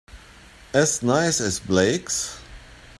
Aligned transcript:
As 0.73 1.03
nice 1.03 1.39
as 1.39 1.59
Blake's? 1.59 2.39